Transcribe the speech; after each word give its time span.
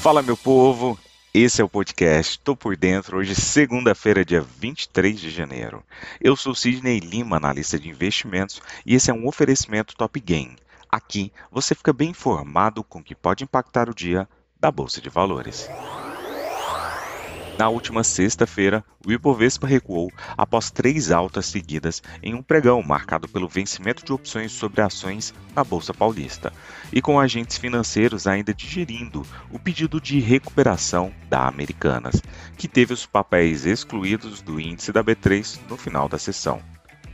Fala, 0.00 0.22
meu 0.22 0.34
povo! 0.34 0.98
Esse 1.32 1.60
é 1.60 1.64
o 1.64 1.68
podcast 1.68 2.40
Tô 2.40 2.56
por 2.56 2.74
Dentro, 2.74 3.18
hoje, 3.18 3.34
segunda-feira, 3.34 4.24
dia 4.24 4.40
23 4.40 5.20
de 5.20 5.28
janeiro. 5.28 5.84
Eu 6.18 6.34
sou 6.34 6.54
Sidney 6.54 7.00
Lima, 7.00 7.36
analista 7.36 7.78
de 7.78 7.90
investimentos, 7.90 8.62
e 8.86 8.94
esse 8.94 9.10
é 9.10 9.14
um 9.14 9.28
oferecimento 9.28 9.94
Top 9.94 10.18
Game. 10.18 10.56
Aqui 10.90 11.30
você 11.52 11.74
fica 11.74 11.92
bem 11.92 12.08
informado 12.08 12.82
com 12.82 13.00
o 13.00 13.02
que 13.02 13.14
pode 13.14 13.44
impactar 13.44 13.90
o 13.90 13.94
dia 13.94 14.26
da 14.58 14.70
Bolsa 14.70 15.02
de 15.02 15.10
Valores. 15.10 15.68
Na 17.60 17.68
última 17.68 18.02
sexta-feira, 18.02 18.82
o 19.06 19.12
Ibovespa 19.12 19.66
recuou 19.66 20.10
após 20.34 20.70
três 20.70 21.10
altas 21.10 21.44
seguidas 21.44 22.02
em 22.22 22.34
um 22.34 22.42
pregão 22.42 22.82
marcado 22.82 23.28
pelo 23.28 23.46
vencimento 23.46 24.02
de 24.02 24.14
opções 24.14 24.50
sobre 24.50 24.80
ações 24.80 25.34
na 25.54 25.62
Bolsa 25.62 25.92
Paulista, 25.92 26.54
e 26.90 27.02
com 27.02 27.20
agentes 27.20 27.58
financeiros 27.58 28.26
ainda 28.26 28.54
digerindo 28.54 29.26
o 29.50 29.58
pedido 29.58 30.00
de 30.00 30.18
recuperação 30.20 31.12
da 31.28 31.46
Americanas, 31.46 32.22
que 32.56 32.66
teve 32.66 32.94
os 32.94 33.04
papéis 33.04 33.66
excluídos 33.66 34.40
do 34.40 34.58
índice 34.58 34.90
da 34.90 35.04
B3 35.04 35.58
no 35.68 35.76
final 35.76 36.08
da 36.08 36.18
sessão 36.18 36.62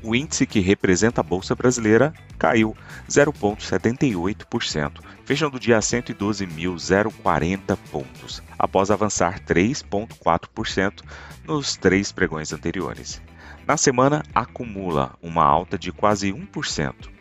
o 0.06 0.15
índice 0.15 0.46
que 0.46 0.60
representa 0.60 1.20
a 1.20 1.24
Bolsa 1.24 1.56
Brasileira 1.56 2.15
caiu 2.38 2.77
0,78%, 3.09 5.01
fechando 5.24 5.56
o 5.56 5.60
dia 5.60 5.77
a 5.77 5.80
112.040 5.80 7.77
pontos, 7.91 8.41
após 8.56 8.92
avançar 8.92 9.41
3,4% 9.41 11.02
nos 11.45 11.77
três 11.77 12.12
pregões 12.12 12.52
anteriores. 12.52 13.20
Na 13.66 13.77
semana, 13.77 14.23
acumula 14.32 15.16
uma 15.20 15.42
alta 15.42 15.77
de 15.77 15.91
quase 15.91 16.32
1%. 16.32 17.15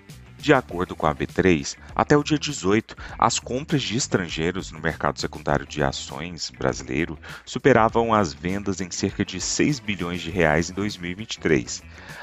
De 0.45 0.53
acordo 0.53 0.95
com 0.95 1.07
a 1.07 1.15
B3, 1.15 1.75
até 1.95 2.15
o 2.15 2.21
dia 2.21 2.37
18, 2.37 2.95
as 3.17 3.39
compras 3.39 3.81
de 3.81 3.97
estrangeiros 3.97 4.71
no 4.71 4.79
mercado 4.79 5.19
secundário 5.19 5.65
de 5.65 5.81
ações 5.81 6.51
brasileiro 6.51 7.17
superavam 7.43 8.13
as 8.13 8.31
vendas 8.31 8.79
em 8.79 8.91
cerca 8.91 9.25
de 9.25 9.41
6 9.41 9.79
bilhões 9.79 10.21
de 10.21 10.29
reais 10.29 10.69
em 10.69 10.73
2023. 10.75 11.81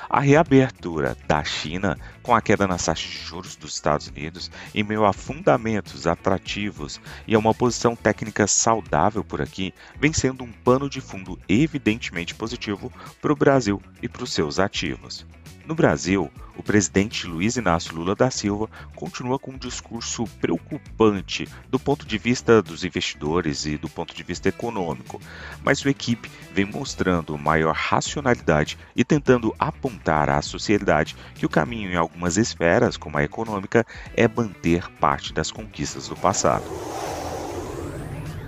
A 0.08 0.20
reabertura 0.20 1.16
da 1.26 1.42
China, 1.42 1.98
com 2.22 2.32
a 2.32 2.40
queda 2.40 2.68
nas 2.68 2.84
taxas 2.84 3.10
de 3.10 3.18
juros 3.18 3.56
dos 3.56 3.74
Estados 3.74 4.06
Unidos, 4.06 4.52
em 4.72 4.84
meio 4.84 5.04
a 5.04 5.12
fundamentos 5.12 6.06
atrativos 6.06 7.00
e 7.26 7.34
a 7.34 7.40
uma 7.40 7.52
posição 7.52 7.96
técnica 7.96 8.46
saudável 8.46 9.24
por 9.24 9.42
aqui, 9.42 9.74
vem 9.98 10.12
sendo 10.12 10.44
um 10.44 10.52
pano 10.52 10.88
de 10.88 11.00
fundo 11.00 11.36
evidentemente 11.48 12.36
positivo 12.36 12.92
para 13.20 13.32
o 13.32 13.36
Brasil 13.36 13.82
e 14.00 14.08
para 14.08 14.22
os 14.22 14.32
seus 14.32 14.60
ativos. 14.60 15.26
No 15.64 15.76
Brasil, 15.76 16.28
o 16.56 16.62
presidente 16.62 17.26
Luiz 17.26 17.56
Inácio 17.56 17.94
Lula 17.94 18.16
da 18.16 18.30
Silva 18.30 18.68
continua 18.96 19.38
com 19.38 19.52
um 19.52 19.58
discurso 19.58 20.24
preocupante 20.40 21.48
do 21.68 21.78
ponto 21.78 22.04
de 22.04 22.18
vista 22.18 22.60
dos 22.60 22.84
investidores 22.84 23.64
e 23.64 23.78
do 23.78 23.88
ponto 23.88 24.14
de 24.14 24.22
vista 24.24 24.48
econômico, 24.48 25.20
mas 25.62 25.78
sua 25.78 25.92
equipe 25.92 26.28
vem 26.52 26.64
mostrando 26.64 27.38
maior 27.38 27.74
racionalidade 27.74 28.76
e 28.94 29.04
tentando 29.04 29.54
apontar 29.56 30.28
à 30.28 30.42
sociedade 30.42 31.16
que 31.34 31.46
o 31.46 31.50
caminho 31.50 31.92
em 31.92 31.96
algumas 31.96 32.36
esferas, 32.36 32.96
como 32.96 33.16
a 33.16 33.22
econômica, 33.22 33.86
é 34.16 34.26
manter 34.26 34.90
parte 34.98 35.32
das 35.32 35.50
conquistas 35.52 36.08
do 36.08 36.16
passado. 36.16 36.64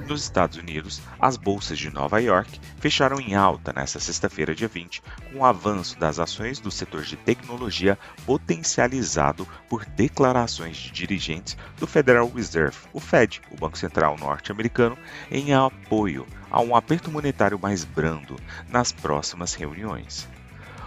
Nos 0.06 0.22
Estados 0.22 0.58
Unidos, 0.58 1.00
as 1.19 1.38
bolsas 1.38 1.78
de 1.78 1.91
Nova 1.91 2.20
York 2.20 2.60
fecharam 2.78 3.19
em 3.19 3.34
alta 3.34 3.72
nesta 3.72 3.98
sexta-feira, 3.98 4.55
dia 4.55 4.69
20, 4.69 5.02
com 5.33 5.38
o 5.38 5.44
avanço 5.44 5.98
das 5.98 6.19
ações 6.19 6.60
do 6.60 6.70
setor 6.70 7.02
de 7.02 7.16
tecnologia 7.16 7.98
potencializado 8.27 9.48
por 9.66 9.84
declarações 9.86 10.77
de 10.77 10.91
dirigentes 10.91 11.56
do 11.78 11.86
Federal 11.86 12.28
Reserve, 12.28 12.77
o 12.92 13.00
Fed, 13.00 13.41
o 13.50 13.56
Banco 13.56 13.78
Central 13.78 14.19
norte-americano, 14.19 14.98
em 15.31 15.54
apoio 15.54 16.26
a 16.50 16.60
um 16.60 16.76
aperto 16.76 17.10
monetário 17.10 17.59
mais 17.59 17.82
brando 17.82 18.37
nas 18.69 18.93
próximas 18.93 19.54
reuniões. 19.54 20.28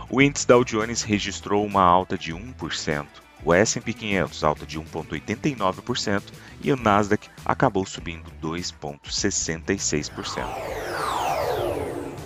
O 0.09 0.21
índice 0.21 0.47
Dow 0.47 0.63
Jones 0.63 1.01
registrou 1.01 1.65
uma 1.65 1.81
alta 1.81 2.17
de 2.17 2.33
1%, 2.33 3.05
o 3.43 3.53
S&P 3.53 3.93
500 3.93 4.43
alta 4.43 4.65
de 4.65 4.79
1,89% 4.79 6.23
e 6.61 6.71
o 6.71 6.75
Nasdaq 6.75 7.29
acabou 7.45 7.85
subindo 7.85 8.31
2,66%. 8.41 10.87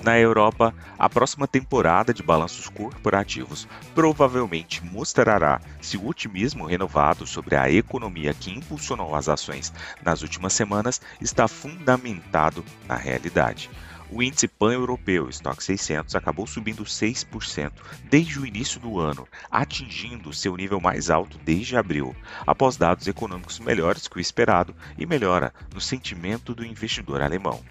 Na 0.04 0.18
Europa, 0.18 0.74
a 0.98 1.08
próxima 1.08 1.48
temporada 1.48 2.12
de 2.12 2.24
balanços 2.24 2.68
corporativos 2.68 3.68
provavelmente 3.94 4.84
mostrará 4.84 5.62
se 5.80 5.96
o 5.96 6.08
otimismo 6.08 6.66
renovado 6.66 7.28
sobre 7.28 7.56
a 7.56 7.72
economia 7.72 8.34
que 8.34 8.50
impulsionou 8.50 9.14
as 9.14 9.30
ações 9.30 9.72
nas 10.04 10.24
últimas 10.24 10.54
semanas 10.54 11.00
está 11.22 11.48
fundamentado 11.48 12.66
na 12.88 12.96
realidade. 12.96 13.70
O 14.14 14.22
índice 14.22 14.46
pan-europeu 14.46 15.30
Stock 15.30 15.64
600 15.64 16.16
acabou 16.16 16.46
subindo 16.46 16.84
6% 16.84 17.72
desde 18.10 18.40
o 18.40 18.46
início 18.46 18.78
do 18.78 19.00
ano, 19.00 19.26
atingindo 19.50 20.34
seu 20.34 20.58
nível 20.58 20.82
mais 20.82 21.10
alto 21.10 21.38
desde 21.46 21.78
abril, 21.78 22.14
após 22.46 22.76
dados 22.76 23.08
econômicos 23.08 23.58
melhores 23.60 24.10
que 24.10 24.18
o 24.18 24.20
esperado 24.20 24.76
e 24.98 25.06
melhora 25.06 25.54
no 25.74 25.80
sentimento 25.80 26.54
do 26.54 26.66
investidor 26.66 27.22
alemão. 27.22 27.64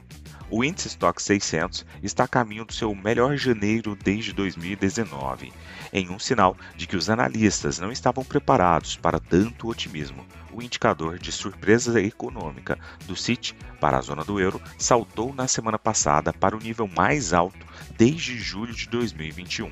O 0.53 0.65
índice 0.65 0.89
Stock 0.89 1.23
600 1.23 1.87
está 2.03 2.25
a 2.25 2.29
caminho 2.29 2.65
do 2.65 2.73
seu 2.73 2.93
melhor 2.93 3.37
janeiro 3.37 3.95
desde 3.95 4.33
2019, 4.33 5.53
em 5.93 6.11
um 6.11 6.19
sinal 6.19 6.57
de 6.77 6.89
que 6.89 6.97
os 6.97 7.09
analistas 7.09 7.79
não 7.79 7.93
estavam 7.93 8.25
preparados 8.25 8.97
para 8.97 9.21
tanto 9.21 9.69
otimismo. 9.69 10.27
O 10.53 10.61
indicador 10.61 11.21
de 11.21 11.31
surpresa 11.31 12.03
econômica 12.03 12.77
do 13.07 13.15
CIT 13.15 13.55
para 13.81 13.99
a 13.99 14.01
zona 14.01 14.25
do 14.25 14.41
euro 14.41 14.61
saltou 14.77 15.33
na 15.33 15.47
semana 15.47 15.79
passada 15.79 16.33
para 16.33 16.57
o 16.57 16.61
nível 16.61 16.89
mais 16.89 17.33
alto 17.33 17.65
desde 17.97 18.37
julho 18.37 18.75
de 18.75 18.89
2021. 18.89 19.71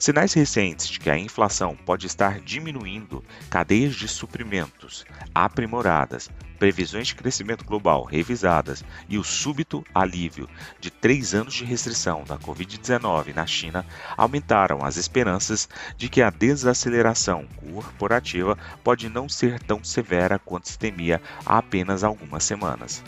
Sinais 0.00 0.32
recentes 0.32 0.88
de 0.88 0.98
que 0.98 1.10
a 1.10 1.18
inflação 1.18 1.76
pode 1.76 2.06
estar 2.06 2.40
diminuindo, 2.40 3.22
cadeias 3.50 3.94
de 3.94 4.08
suprimentos 4.08 5.04
aprimoradas, 5.34 6.30
previsões 6.58 7.08
de 7.08 7.14
crescimento 7.14 7.66
global 7.66 8.04
revisadas 8.04 8.82
e 9.10 9.18
o 9.18 9.22
súbito 9.22 9.84
alívio 9.94 10.48
de 10.80 10.90
três 10.90 11.34
anos 11.34 11.52
de 11.52 11.66
restrição 11.66 12.24
da 12.24 12.38
Covid-19 12.38 13.34
na 13.34 13.46
China 13.46 13.84
aumentaram 14.16 14.82
as 14.82 14.96
esperanças 14.96 15.68
de 15.98 16.08
que 16.08 16.22
a 16.22 16.30
desaceleração 16.30 17.46
corporativa 17.58 18.56
pode 18.82 19.06
não 19.10 19.28
ser 19.28 19.60
tão 19.60 19.84
severa 19.84 20.38
quanto 20.38 20.70
se 20.70 20.78
temia 20.78 21.20
há 21.44 21.58
apenas 21.58 22.02
algumas 22.02 22.42
semanas. 22.42 23.04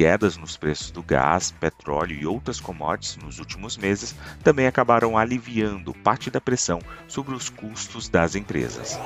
Quedas 0.00 0.38
nos 0.38 0.56
preços 0.56 0.90
do 0.90 1.02
gás, 1.02 1.50
petróleo 1.50 2.18
e 2.18 2.26
outras 2.26 2.58
commodities 2.58 3.18
nos 3.18 3.38
últimos 3.38 3.76
meses 3.76 4.16
também 4.42 4.66
acabaram 4.66 5.14
aliviando 5.18 5.92
parte 5.92 6.30
da 6.30 6.40
pressão 6.40 6.80
sobre 7.06 7.34
os 7.34 7.50
custos 7.50 8.08
das 8.08 8.34
empresas. 8.34 8.98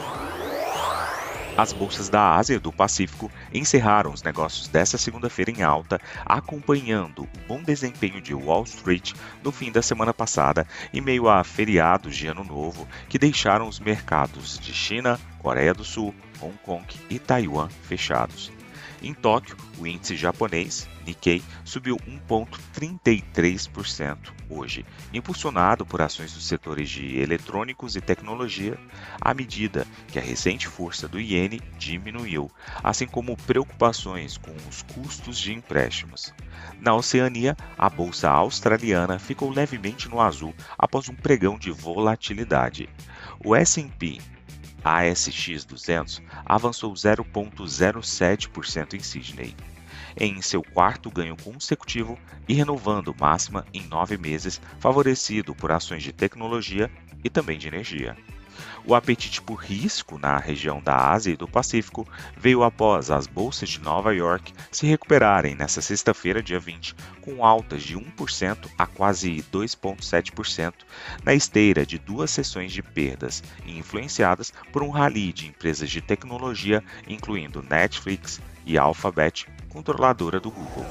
As 1.56 1.72
bolsas 1.72 2.09
da 2.09 2.37
Ásia 2.37 2.54
e 2.54 2.60
do 2.60 2.72
Pacífico 2.72 3.28
encerraram 3.53 4.12
os 4.12 4.22
negócios 4.22 4.69
desta 4.69 4.97
segunda-feira 4.97 5.50
em 5.50 5.65
alta, 5.65 6.00
acompanhando 6.25 7.22
o 7.22 7.49
bom 7.49 7.60
desempenho 7.60 8.21
de 8.21 8.33
Wall 8.33 8.62
Street 8.62 9.15
no 9.43 9.50
fim 9.50 9.72
da 9.72 9.83
semana 9.83 10.15
passada, 10.15 10.65
em 10.93 11.00
meio 11.00 11.28
a 11.28 11.43
feriados 11.43 12.15
de 12.15 12.28
Ano 12.28 12.44
Novo 12.44 12.87
que 13.09 13.19
deixaram 13.19 13.66
os 13.66 13.81
mercados 13.81 14.60
de 14.60 14.72
China, 14.72 15.19
Coreia 15.41 15.75
do 15.75 15.83
Sul, 15.83 16.15
Hong 16.41 16.56
Kong 16.62 16.87
e 17.10 17.19
Taiwan 17.19 17.69
fechados. 17.83 18.53
Em 19.04 19.12
Tóquio, 19.12 19.54
o 19.78 19.87
índice 19.87 20.16
japonês 20.16 20.88
Nikkei 21.06 21.42
subiu 21.62 21.98
1,33% 22.26 24.32
hoje, 24.48 24.87
impulsionado 25.12 25.84
por 25.84 26.00
ações 26.00 26.32
dos 26.32 26.47
setores 26.47 26.88
de 26.88 27.19
eletrônicos 27.19 27.97
e 27.97 28.00
tecnologia, 28.00 28.78
à 29.21 29.34
medida 29.34 29.86
que 30.09 30.18
a 30.18 30.22
recente 30.22 30.66
força 30.66 31.06
do 31.06 31.21
iene 31.21 31.60
diminuiu, 31.78 32.51
assim 32.83 33.06
como 33.06 33.36
preocupações 33.36 34.39
com 34.39 34.56
os 34.66 34.80
custos 34.80 35.39
de 35.39 35.53
empréstimos. 35.53 36.33
Na 36.80 36.95
Oceania, 36.95 37.54
a 37.77 37.91
bolsa 37.91 38.30
australiana 38.30 39.18
ficou 39.18 39.51
levemente 39.51 40.09
no 40.09 40.18
azul 40.18 40.54
após 40.78 41.10
um 41.10 41.15
pregão 41.15 41.59
de 41.59 41.71
volatilidade. 41.71 42.89
O 43.45 43.54
S&P 43.54 44.18
ASX 44.84 45.65
200 45.65 46.22
avançou 46.45 46.92
0,07% 46.92 48.95
em 48.95 49.01
Sydney, 49.01 49.57
em 50.16 50.41
seu 50.42 50.63
quarto 50.63 51.10
ganho 51.10 51.36
consecutivo 51.36 52.19
e 52.47 52.53
renovando 52.53 53.16
máxima 53.19 53.65
em 53.72 53.86
nove 53.86 54.19
meses, 54.19 54.60
favorecido 54.78 55.54
por 55.54 55.72
ações 55.72 56.03
de 56.03 56.13
tecnologia 56.13 56.91
e 57.25 57.31
também 57.31 57.59
de 57.59 57.66
energia. 57.66 58.15
O 58.84 58.95
apetite 58.95 59.41
por 59.41 59.56
risco 59.56 60.18
na 60.18 60.39
região 60.39 60.80
da 60.80 61.10
Ásia 61.10 61.33
e 61.33 61.36
do 61.36 61.48
Pacífico 61.48 62.06
veio 62.36 62.62
após 62.62 63.10
as 63.10 63.27
bolsas 63.27 63.71
de 63.71 63.80
Nova 63.80 64.15
York 64.15 64.53
se 64.71 64.86
recuperarem 64.86 65.54
nesta 65.54 65.80
sexta-feira, 65.80 66.42
dia 66.42 66.59
20, 66.59 66.95
com 67.21 67.45
altas 67.45 67.83
de 67.83 67.97
1% 67.97 68.68
a 68.77 68.86
quase 68.86 69.45
2,7% 69.53 70.74
na 71.24 71.34
esteira 71.34 71.86
de 71.86 71.98
duas 71.98 72.30
sessões 72.30 72.72
de 72.72 72.83
perdas 72.83 73.42
influenciadas 73.66 74.53
por 74.72 74.83
um 74.83 74.91
rally 74.91 75.33
de 75.33 75.47
empresas 75.47 75.91
de 75.91 76.01
tecnologia, 76.01 76.83
incluindo 77.09 77.62
Netflix, 77.62 78.41
e 78.66 78.78
Alphabet, 78.78 79.47
controladora 79.68 80.41
do 80.41 80.51
Google. 80.51 80.86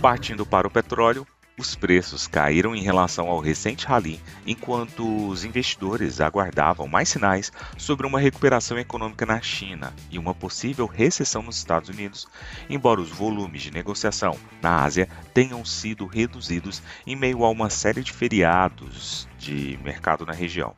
Partindo 0.00 0.46
para 0.46 0.66
o 0.66 0.70
petróleo, 0.70 1.26
os 1.58 1.74
preços 1.74 2.28
caíram 2.28 2.74
em 2.74 2.82
relação 2.82 3.28
ao 3.28 3.40
recente 3.40 3.84
rally, 3.84 4.20
enquanto 4.46 5.28
os 5.28 5.44
investidores 5.44 6.20
aguardavam 6.20 6.86
mais 6.86 7.08
sinais 7.08 7.52
sobre 7.76 8.06
uma 8.06 8.20
recuperação 8.20 8.78
econômica 8.78 9.26
na 9.26 9.40
China 9.40 9.92
e 10.10 10.18
uma 10.18 10.32
possível 10.32 10.86
recessão 10.86 11.42
nos 11.42 11.56
Estados 11.56 11.88
Unidos, 11.88 12.28
embora 12.70 13.00
os 13.00 13.10
volumes 13.10 13.62
de 13.62 13.72
negociação 13.72 14.38
na 14.62 14.84
Ásia 14.84 15.08
tenham 15.34 15.64
sido 15.64 16.06
reduzidos 16.06 16.80
em 17.04 17.16
meio 17.16 17.44
a 17.44 17.50
uma 17.50 17.68
série 17.68 18.02
de 18.02 18.12
feriados 18.12 19.28
de 19.36 19.78
mercado 19.82 20.24
na 20.24 20.32
região. 20.32 20.74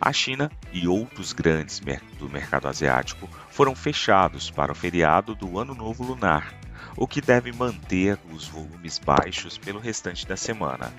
A 0.00 0.12
China 0.12 0.50
e 0.72 0.86
outros 0.86 1.32
grandes 1.32 1.80
do 2.18 2.28
mercado 2.28 2.68
asiático 2.68 3.28
foram 3.50 3.74
fechados 3.74 4.50
para 4.50 4.72
o 4.72 4.74
feriado 4.74 5.34
do 5.34 5.58
Ano 5.58 5.74
Novo 5.74 6.04
Lunar, 6.04 6.54
o 6.96 7.06
que 7.06 7.20
deve 7.20 7.52
manter 7.52 8.18
os 8.32 8.48
volumes 8.48 8.98
baixos 8.98 9.56
pelo 9.56 9.78
restante 9.78 10.26
da 10.26 10.36
semana. 10.36 10.92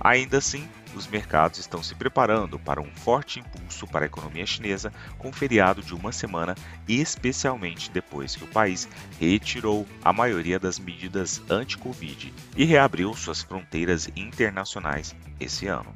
Ainda 0.00 0.38
assim, 0.38 0.68
os 0.94 1.06
mercados 1.06 1.58
estão 1.58 1.82
se 1.82 1.94
preparando 1.94 2.58
para 2.58 2.80
um 2.80 2.90
forte 2.94 3.40
impulso 3.40 3.86
para 3.86 4.04
a 4.04 4.06
economia 4.06 4.46
chinesa 4.46 4.92
com 5.18 5.30
o 5.30 5.32
feriado 5.32 5.82
de 5.82 5.94
uma 5.94 6.12
semana, 6.12 6.54
especialmente 6.88 7.90
depois 7.90 8.36
que 8.36 8.44
o 8.44 8.48
país 8.48 8.88
retirou 9.18 9.86
a 10.04 10.12
maioria 10.12 10.58
das 10.58 10.78
medidas 10.78 11.42
anti-Covid 11.50 12.32
e 12.56 12.64
reabriu 12.64 13.12
suas 13.14 13.42
fronteiras 13.42 14.08
internacionais 14.14 15.14
esse 15.40 15.66
ano. 15.66 15.94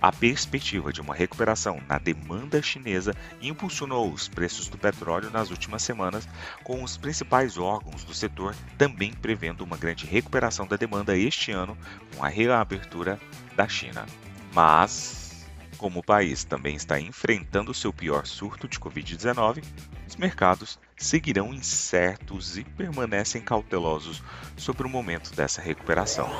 A 0.00 0.10
perspectiva 0.10 0.92
de 0.92 1.00
uma 1.00 1.14
recuperação 1.14 1.80
na 1.88 1.98
demanda 1.98 2.62
chinesa 2.62 3.14
impulsionou 3.40 4.12
os 4.12 4.28
preços 4.28 4.68
do 4.68 4.78
petróleo 4.78 5.30
nas 5.30 5.50
últimas 5.50 5.82
semanas, 5.82 6.28
com 6.64 6.82
os 6.82 6.96
principais 6.96 7.56
órgãos 7.56 8.04
do 8.04 8.14
setor 8.14 8.54
também 8.76 9.12
prevendo 9.12 9.62
uma 9.62 9.76
grande 9.76 10.06
recuperação 10.06 10.66
da 10.66 10.76
demanda 10.76 11.16
este 11.16 11.52
ano 11.52 11.76
com 12.14 12.24
a 12.24 12.28
reabertura 12.28 13.18
da 13.56 13.68
China. 13.68 14.06
Mas, 14.54 15.46
como 15.78 16.00
o 16.00 16.04
país 16.04 16.44
também 16.44 16.76
está 16.76 17.00
enfrentando 17.00 17.74
seu 17.74 17.92
pior 17.92 18.26
surto 18.26 18.68
de 18.68 18.78
Covid-19, 18.78 19.62
os 20.08 20.16
mercados 20.16 20.78
seguirão 20.96 21.54
incertos 21.54 22.58
e 22.58 22.64
permanecem 22.64 23.40
cautelosos 23.40 24.22
sobre 24.56 24.86
o 24.86 24.90
momento 24.90 25.34
dessa 25.34 25.62
recuperação. 25.62 26.30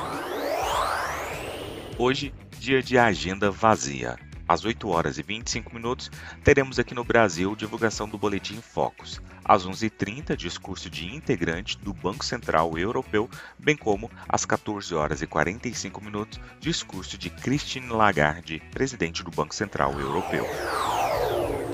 Hoje, 1.98 2.34
dia 2.62 2.80
de 2.80 2.96
agenda 2.96 3.50
vazia. 3.50 4.16
Às 4.46 4.64
8 4.64 4.88
horas 4.88 5.18
e 5.18 5.22
25 5.22 5.74
minutos, 5.74 6.08
teremos 6.44 6.78
aqui 6.78 6.94
no 6.94 7.02
Brasil 7.02 7.56
divulgação 7.56 8.08
do 8.08 8.16
Boletim 8.16 8.60
Focus. 8.60 9.20
Às 9.44 9.66
11h30, 9.66 10.36
discurso 10.36 10.88
de 10.88 11.12
integrante 11.12 11.76
do 11.76 11.92
Banco 11.92 12.24
Central 12.24 12.78
Europeu, 12.78 13.28
bem 13.58 13.76
como 13.76 14.08
às 14.28 14.44
14 14.44 14.94
horas 14.94 15.22
e 15.22 15.26
45 15.26 16.04
minutos, 16.04 16.38
discurso 16.60 17.18
de 17.18 17.30
Christine 17.30 17.88
Lagarde, 17.88 18.62
presidente 18.70 19.24
do 19.24 19.30
Banco 19.32 19.56
Central 19.56 19.98
Europeu. 19.98 20.46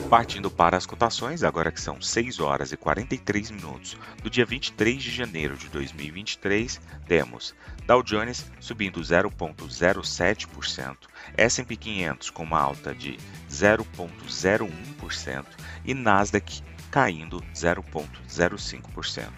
Partindo 0.08 0.50
para 0.50 0.74
as 0.74 0.86
cotações, 0.86 1.44
agora 1.44 1.70
que 1.70 1.78
são 1.78 2.00
6 2.00 2.40
horas 2.40 2.72
e 2.72 2.78
43 2.78 3.50
minutos 3.50 3.94
do 4.22 4.30
dia 4.30 4.46
23 4.46 5.02
de 5.02 5.10
janeiro 5.10 5.54
de 5.54 5.68
2023, 5.68 6.80
temos 7.06 7.54
Dow 7.86 8.02
Jones 8.02 8.50
subindo 8.58 9.00
0,07%, 9.00 10.96
S&P 11.36 11.76
500 11.76 12.30
com 12.30 12.42
uma 12.42 12.58
alta 12.58 12.94
de 12.94 13.18
0,01% 13.50 15.44
e 15.84 15.92
Nasdaq 15.92 16.62
caindo 16.90 17.42
0,05%. 17.54 19.28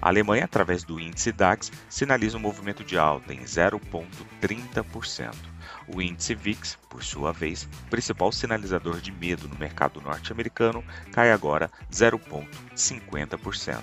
A 0.00 0.08
Alemanha, 0.08 0.44
através 0.44 0.84
do 0.84 1.00
índice 1.00 1.32
DAX, 1.32 1.72
sinaliza 1.88 2.36
um 2.36 2.40
movimento 2.40 2.84
de 2.84 2.96
alta 2.96 3.34
em 3.34 3.40
0,30%. 3.40 5.51
O 5.94 6.00
índice 6.00 6.34
VIX, 6.34 6.78
por 6.88 7.04
sua 7.04 7.32
vez, 7.32 7.68
principal 7.90 8.32
sinalizador 8.32 8.98
de 9.00 9.12
medo 9.12 9.46
no 9.46 9.58
mercado 9.58 10.00
norte-americano, 10.00 10.82
cai 11.12 11.30
agora 11.30 11.70
0,50%. 11.90 13.82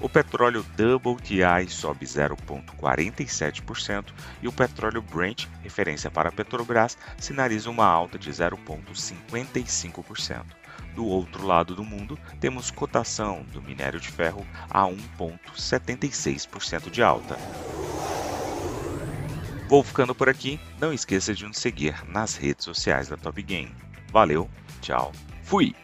O 0.00 0.08
petróleo 0.08 0.64
WTI 0.78 1.68
sobe 1.68 2.06
0,47% 2.06 4.04
e 4.40 4.46
o 4.46 4.52
petróleo 4.52 5.02
Brent, 5.02 5.48
referência 5.60 6.08
para 6.08 6.28
a 6.28 6.32
Petrobras, 6.32 6.96
sinaliza 7.18 7.68
uma 7.68 7.86
alta 7.86 8.16
de 8.16 8.30
0,55%. 8.30 10.44
Do 10.94 11.04
outro 11.04 11.44
lado 11.44 11.74
do 11.74 11.82
mundo, 11.82 12.16
temos 12.38 12.70
cotação 12.70 13.42
do 13.52 13.60
minério 13.60 13.98
de 13.98 14.08
ferro 14.08 14.46
a 14.70 14.84
1,76% 14.84 16.90
de 16.90 17.02
alta. 17.02 17.36
Vou 19.68 19.82
ficando 19.82 20.14
por 20.14 20.30
aqui. 20.30 20.58
Não 20.80 20.94
esqueça 20.94 21.34
de 21.34 21.44
nos 21.44 21.58
seguir 21.58 21.94
nas 22.08 22.36
redes 22.36 22.64
sociais 22.64 23.08
da 23.08 23.18
Top 23.18 23.40
Game. 23.42 23.70
Valeu, 24.10 24.48
tchau, 24.80 25.12
fui! 25.42 25.74